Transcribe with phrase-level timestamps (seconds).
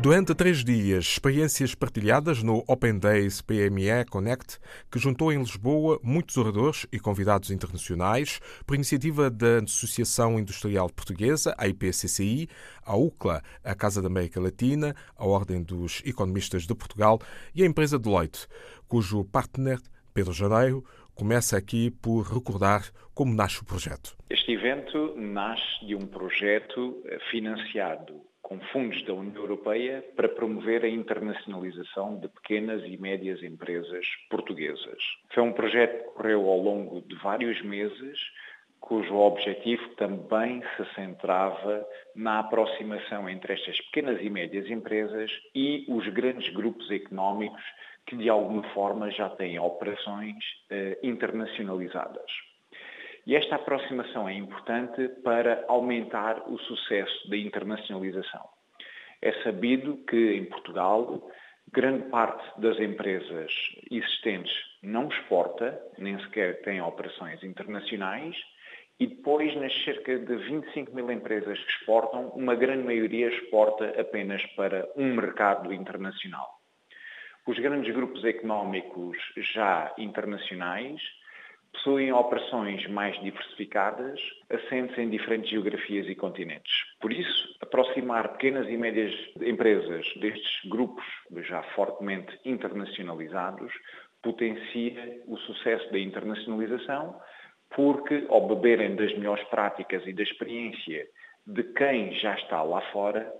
[0.00, 4.58] Durante três dias, experiências partilhadas no Open Days PME Connect,
[4.88, 11.52] que juntou em Lisboa muitos oradores e convidados internacionais, por iniciativa da Associação Industrial Portuguesa,
[11.58, 12.48] a IPCCI,
[12.86, 17.18] a UCLA, a Casa da América Latina, a Ordem dos Economistas de Portugal
[17.52, 18.46] e a empresa Deloitte,
[18.86, 19.80] cujo partner,
[20.14, 24.16] Pedro Janeiro, começa aqui por recordar como nasce o projeto.
[24.30, 30.88] Este evento nasce de um projeto financiado com fundos da União Europeia para promover a
[30.88, 34.98] internacionalização de pequenas e médias empresas portuguesas.
[35.34, 38.18] Foi um projeto que correu ao longo de vários meses,
[38.80, 46.08] cujo objetivo também se centrava na aproximação entre estas pequenas e médias empresas e os
[46.08, 47.62] grandes grupos económicos
[48.06, 52.47] que de alguma forma já têm operações eh, internacionalizadas.
[53.28, 58.42] E esta aproximação é importante para aumentar o sucesso da internacionalização.
[59.20, 61.30] É sabido que em Portugal
[61.70, 63.52] grande parte das empresas
[63.90, 68.34] existentes não exporta, nem sequer tem operações internacionais,
[68.98, 74.42] e depois nas cerca de 25 mil empresas que exportam, uma grande maioria exporta apenas
[74.56, 76.48] para um mercado internacional.
[77.46, 81.02] Os grandes grupos económicos já internacionais
[81.72, 86.72] possuem operações mais diversificadas, assentes em diferentes geografias e continentes.
[87.00, 91.04] Por isso, aproximar pequenas e médias empresas destes grupos
[91.44, 93.72] já fortemente internacionalizados
[94.22, 97.20] potencia o sucesso da internacionalização,
[97.74, 101.06] porque ao beberem das melhores práticas e da experiência
[101.46, 103.32] de quem já está lá fora,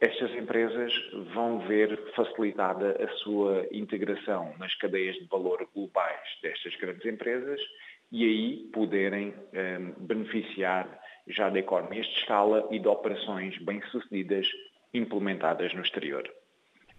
[0.00, 0.92] estas empresas
[1.34, 7.60] vão ver facilitada a sua integração nas cadeias de valor globais destas grandes empresas
[8.10, 14.46] e aí poderem um, beneficiar já de economias de escala e de operações bem-sucedidas
[14.92, 16.28] implementadas no exterior.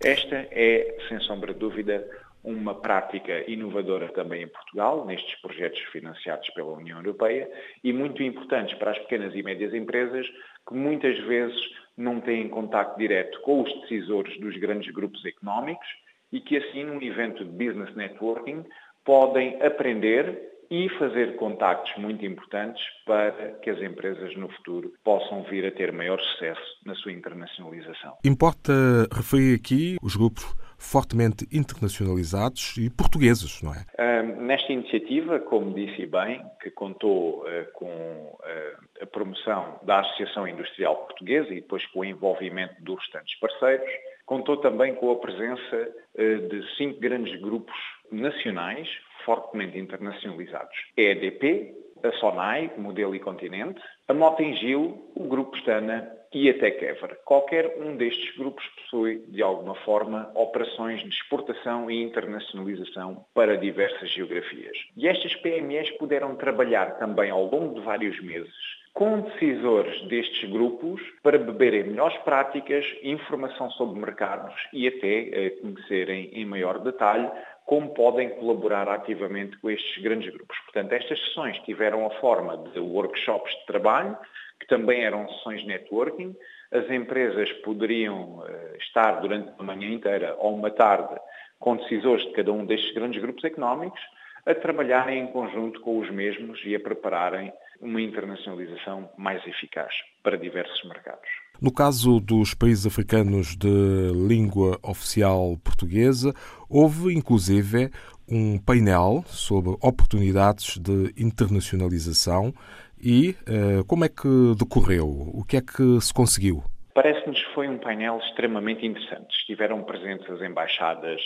[0.04, 2.08] Esta é, sem sombra de dúvida,
[2.44, 7.48] uma prática inovadora também em Portugal, nestes projetos financiados pela União Europeia,
[7.84, 10.28] e muito importantes para as pequenas e médias empresas,
[10.68, 11.56] que muitas vezes
[11.96, 15.88] não têm contato direto com os decisores dos grandes grupos económicos
[16.32, 18.66] e que assim, num evento de business networking,
[19.06, 25.66] podem aprender e fazer contactos muito importantes para que as empresas no futuro possam vir
[25.66, 28.18] a ter maior sucesso na sua internacionalização.
[28.24, 28.72] Importa
[29.14, 33.86] referir aqui os grupos fortemente internacionalizados e portugueses, não é?
[34.00, 40.48] Uh, nesta iniciativa, como disse bem, que contou uh, com uh, a promoção da Associação
[40.48, 43.90] Industrial Portuguesa e depois com o envolvimento dos restantes parceiros,
[44.32, 47.76] contou também com a presença de cinco grandes grupos
[48.10, 48.88] nacionais
[49.26, 50.74] fortemente internacionalizados.
[50.98, 53.82] A EDP, a SONAI, Modelo e Continente,
[54.12, 57.18] a Motengil, o Grupo Stana e a Tekever.
[57.24, 64.10] Qualquer um destes grupos possui, de alguma forma, operações de exportação e internacionalização para diversas
[64.12, 64.78] geografias.
[64.98, 71.02] E estas PMEs puderam trabalhar também ao longo de vários meses com decisores destes grupos
[71.24, 77.30] para beberem melhores práticas, informação sobre mercados e até eh, conhecerem em maior detalhe
[77.66, 80.58] como podem colaborar ativamente com estes grandes grupos.
[80.66, 84.18] Portanto, estas sessões tiveram a forma de workshops de trabalho,
[84.60, 86.36] que também eram sessões de networking.
[86.72, 91.16] As empresas poderiam uh, estar durante uma manhã inteira ou uma tarde
[91.60, 94.02] com decisores de cada um destes grandes grupos económicos
[94.46, 99.94] a trabalharem em conjunto com os mesmos e a prepararem uma internacionalização mais eficaz
[100.24, 101.28] para diversos mercados.
[101.62, 106.34] No caso dos países africanos de língua oficial portuguesa,
[106.70, 107.92] houve inclusive
[108.28, 112.54] um painel sobre oportunidades de internacionalização
[113.00, 115.08] e uh, como é que decorreu?
[115.08, 116.64] O que é que se conseguiu?
[116.94, 119.36] Parece-nos que foi um painel extremamente interessante.
[119.38, 121.22] Estiveram presentes as embaixadas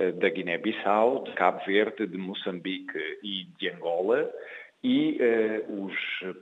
[0.00, 4.30] uh, da Guiné-Bissau, de Cabo Verde, de Moçambique e de Angola,
[4.86, 5.94] e uh, os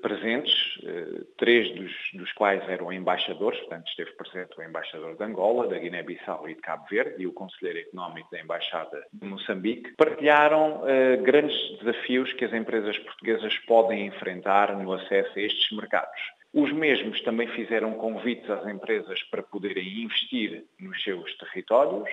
[0.02, 5.66] presentes, uh, três dos, dos, quais eram embaixadores, portanto esteve presente o embaixador de Angola,
[5.66, 10.82] da Guiné-Bissau e de Cabo Verde e o conselheiro económico da Embaixada de Moçambique, partilharam
[10.82, 16.20] uh, grandes desafios que as empresas portuguesas podem enfrentar no acesso a estes mercados.
[16.52, 22.10] Os mesmos também fizeram convites às empresas para poderem investir nos seus territórios,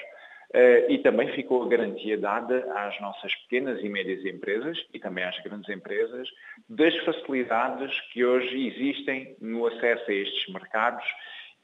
[0.89, 5.39] e também ficou a garantia dada às nossas pequenas e médias empresas e também às
[5.43, 6.27] grandes empresas
[6.69, 11.05] das facilidades que hoje existem no acesso a estes mercados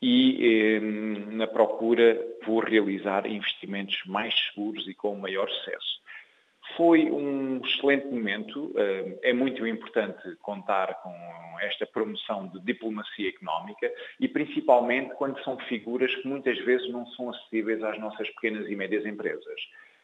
[0.01, 0.80] e
[1.31, 6.06] na procura por realizar investimentos mais seguros e com maior sucesso.
[6.75, 8.73] Foi um excelente momento.
[9.21, 11.13] É muito importante contar com
[11.61, 17.29] esta promoção de diplomacia económica e principalmente quando são figuras que muitas vezes não são
[17.29, 19.59] acessíveis às nossas pequenas e médias empresas.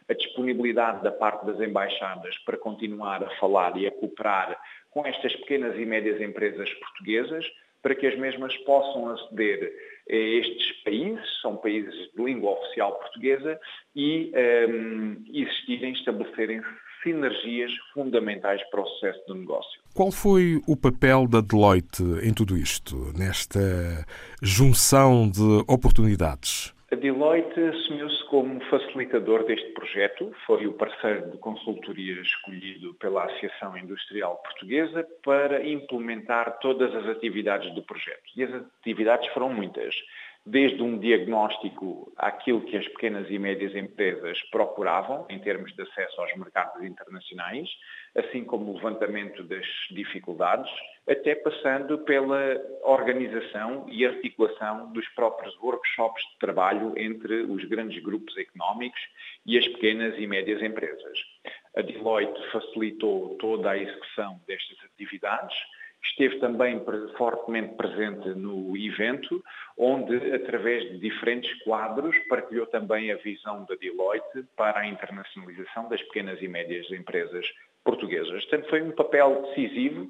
[0.10, 5.36] A disponibilidade da parte das embaixadas para continuar a falar e a cooperar com estas
[5.38, 7.46] pequenas e médias empresas portuguesas
[7.82, 9.74] para que as mesmas possam aceder
[10.08, 13.60] estes países, são países de língua oficial portuguesa,
[13.96, 14.32] e
[14.70, 16.62] um, existirem, estabelecerem
[17.04, 19.82] sinergias fundamentais para o sucesso do negócio.
[19.94, 24.06] Qual foi o papel da Deloitte em tudo isto, nesta
[24.42, 26.74] junção de oportunidades?
[26.92, 33.78] A Deloitte assumiu-se como facilitador deste projeto, foi o parceiro de consultoria escolhido pela Associação
[33.78, 38.24] Industrial Portuguesa para implementar todas as atividades do projeto.
[38.36, 39.94] E as atividades foram muitas
[40.44, 46.20] desde um diagnóstico àquilo que as pequenas e médias empresas procuravam em termos de acesso
[46.20, 47.70] aos mercados internacionais,
[48.16, 50.72] assim como o levantamento das dificuldades,
[51.08, 58.38] até passando pela organização e articulação dos próprios workshops de trabalho entre os grandes grupos
[58.38, 59.02] económicos
[59.46, 61.20] e as pequenas e médias empresas.
[61.76, 65.56] A Deloitte facilitou toda a execução destas atividades,
[66.04, 66.84] esteve também
[67.18, 69.44] fortemente presente no evento,
[69.78, 76.02] onde, através de diferentes quadros, partilhou também a visão da Deloitte para a internacionalização das
[76.04, 77.46] pequenas e médias empresas
[77.84, 78.46] portuguesas.
[78.46, 80.08] Portanto, foi um papel decisivo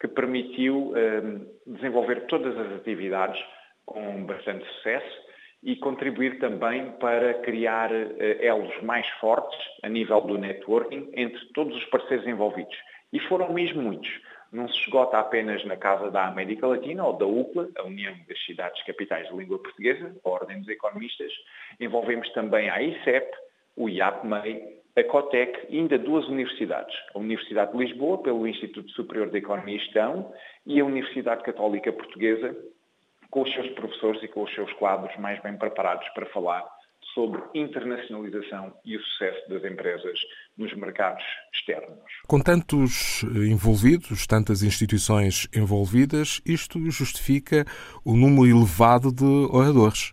[0.00, 3.42] que permitiu um, desenvolver todas as atividades
[3.84, 5.26] com bastante sucesso
[5.62, 11.76] e contribuir também para criar uh, elos mais fortes a nível do networking entre todos
[11.76, 12.76] os parceiros envolvidos.
[13.12, 14.10] E foram mesmo muitos
[14.52, 18.42] não se esgota apenas na Casa da América Latina ou da UCLA, a União das
[18.44, 21.32] Cidades Capitais de Língua Portuguesa, a Ordem dos Economistas.
[21.80, 23.30] Envolvemos também a ICEP,
[23.76, 26.96] o IAPMEI, a COTEC ainda duas universidades.
[27.14, 30.32] A Universidade de Lisboa, pelo Instituto Superior de Economia e Gestão,
[30.64, 32.56] e a Universidade Católica Portuguesa,
[33.30, 36.64] com os seus professores e com os seus quadros mais bem preparados para falar
[37.12, 40.18] sobre internacionalização e o sucesso das empresas
[40.56, 41.22] nos mercados
[41.52, 41.98] externos.
[42.26, 47.64] Com tantos envolvidos, tantas instituições envolvidas, isto justifica
[48.04, 49.24] o número elevado de
[49.54, 50.12] oradores.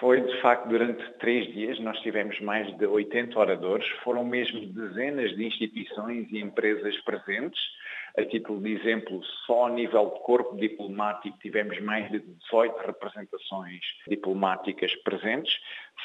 [0.00, 5.36] Foi, de facto, durante três dias, nós tivemos mais de 80 oradores, foram mesmo dezenas
[5.36, 7.60] de instituições e empresas presentes,
[8.16, 13.80] a título de exemplo, só a nível de corpo diplomático tivemos mais de 18 representações
[14.06, 15.54] diplomáticas presentes.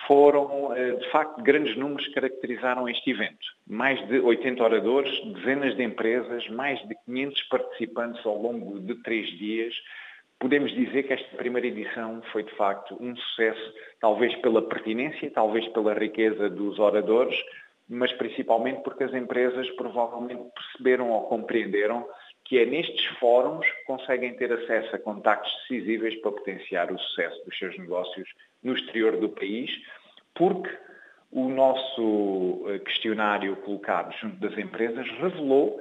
[0.08, 3.57] Foram, eh, de facto, grandes números que caracterizaram este evento.
[3.70, 9.28] Mais de 80 oradores, dezenas de empresas, mais de 500 participantes ao longo de três
[9.38, 9.74] dias.
[10.40, 15.68] Podemos dizer que esta primeira edição foi, de facto, um sucesso, talvez pela pertinência, talvez
[15.70, 17.36] pela riqueza dos oradores,
[17.90, 22.08] mas principalmente porque as empresas provavelmente perceberam ou compreenderam
[22.48, 27.44] que é nestes fóruns que conseguem ter acesso a contactos decisíveis para potenciar o sucesso
[27.44, 28.30] dos seus negócios
[28.64, 29.70] no exterior do país,
[30.34, 30.70] porque
[31.38, 35.80] o nosso eh, questionário colocado junto das empresas revelou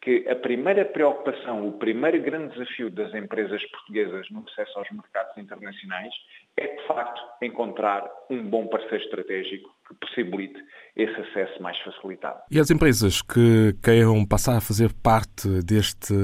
[0.00, 5.36] que a primeira preocupação, o primeiro grande desafio das empresas portuguesas no acesso aos mercados
[5.36, 6.12] internacionais
[6.56, 10.60] é, de facto, encontrar um bom parceiro estratégico que possibilite
[10.94, 12.40] esse acesso mais facilitado.
[12.48, 16.14] E as empresas que queiram passar a fazer parte deste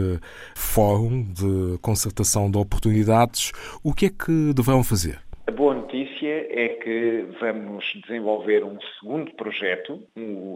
[0.54, 3.50] fórum de concertação de oportunidades,
[3.82, 5.27] o que é que deverão fazer?
[5.49, 10.07] A boa notícia é que vamos desenvolver um segundo projeto.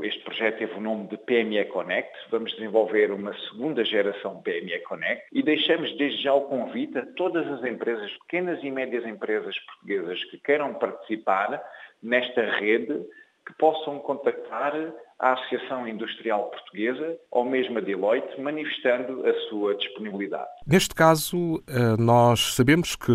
[0.03, 2.13] Este projeto teve o nome de PME Connect.
[2.31, 7.51] Vamos desenvolver uma segunda geração PME Connect e deixamos desde já o convite a todas
[7.51, 11.65] as empresas, pequenas e médias empresas portuguesas que queiram participar
[12.03, 13.03] nesta rede,
[13.47, 14.75] que possam contactar
[15.23, 20.51] à Associação Industrial Portuguesa ou mesmo a Deloitte, manifestando a sua disponibilidade.
[20.67, 23.13] Neste caso, eh, nós sabemos que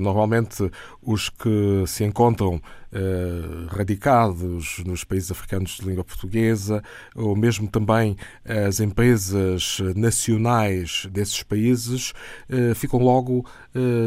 [0.00, 0.70] normalmente
[1.02, 2.60] os que se encontram
[2.92, 6.82] eh, radicados nos países africanos de língua portuguesa,
[7.14, 12.12] ou mesmo também as empresas nacionais desses países,
[12.48, 13.44] eh, ficam logo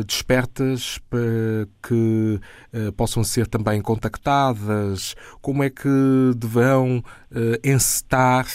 [0.05, 2.39] despertas para que
[2.97, 5.15] possam ser também contactadas.
[5.41, 5.87] Como é que
[6.35, 7.01] deverão
[7.63, 8.47] encetar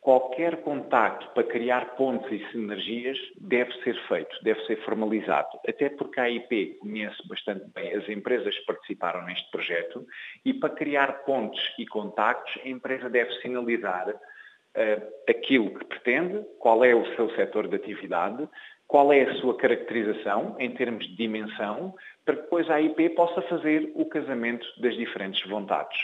[0.09, 6.19] Qualquer contacto para criar pontos e sinergias deve ser feito, deve ser formalizado, até porque
[6.19, 10.07] a AIP conhece bastante bem as empresas que participaram neste projeto
[10.47, 16.83] e para criar pontos e contactos a empresa deve sinalizar uh, aquilo que pretende, qual
[16.83, 18.49] é o seu setor de atividade,
[18.87, 23.43] qual é a sua caracterização em termos de dimensão, para que depois a AIP possa
[23.43, 25.99] fazer o casamento das diferentes vontades.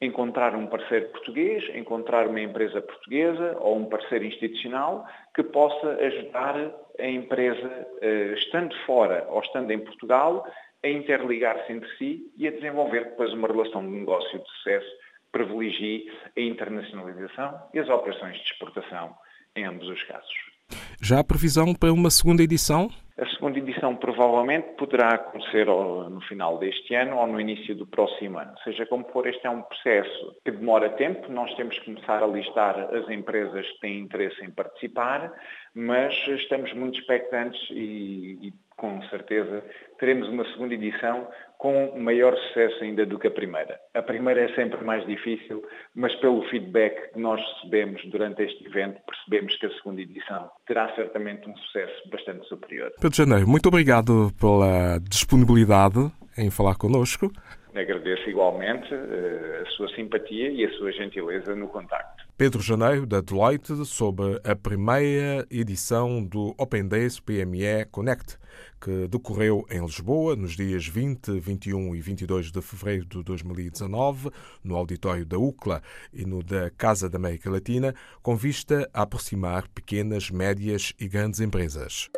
[0.00, 6.54] Encontrar um parceiro português, encontrar uma empresa portuguesa ou um parceiro institucional que possa ajudar
[6.98, 10.46] a empresa, eh, estando fora ou estando em Portugal,
[10.84, 15.32] a interligar-se entre si e a desenvolver depois uma relação de negócio de sucesso que
[15.32, 19.14] privilegie a internacionalização e as operações de exportação
[19.54, 20.55] em ambos os casos.
[21.00, 22.90] Já há previsão para uma segunda edição?
[23.18, 28.38] A segunda edição provavelmente poderá acontecer no final deste ano ou no início do próximo
[28.38, 28.52] ano.
[28.62, 31.30] Seja como for, este é um processo que demora tempo.
[31.32, 35.32] Nós temos que começar a listar as empresas que têm interesse em participar,
[35.74, 39.64] mas estamos muito expectantes e, e com certeza
[39.98, 41.26] teremos uma segunda edição
[41.58, 43.78] com maior sucesso ainda do que a primeira.
[43.94, 45.64] A primeira é sempre mais difícil,
[45.94, 50.94] mas pelo feedback que nós recebemos durante este evento, percebemos que a segunda edição terá
[50.94, 52.92] certamente um sucesso bastante superior.
[53.00, 57.32] Pedro Janeiro, muito obrigado pela disponibilidade em falar connosco.
[57.74, 62.24] Agradeço igualmente uh, a sua simpatia e a sua gentileza no contacto.
[62.38, 68.38] Pedro Janeiro, da Deloitte, sobre a primeira edição do Open Days PME Connect,
[68.80, 74.30] que decorreu em Lisboa nos dias 20, 21 e 22 de fevereiro de 2019,
[74.62, 75.82] no auditório da UCLA
[76.12, 81.40] e no da Casa da América Latina, com vista a aproximar pequenas, médias e grandes
[81.40, 82.08] empresas.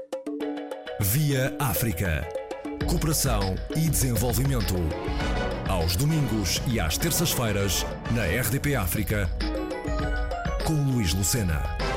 [1.00, 2.28] Via África.
[2.88, 4.74] Cooperação e desenvolvimento
[5.68, 9.30] aos domingos e às terças-feiras, na RDP África,
[10.66, 11.87] com Luís Lucena.